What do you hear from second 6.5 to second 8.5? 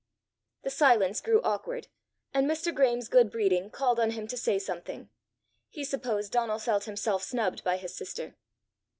felt himself snubbed by his sister.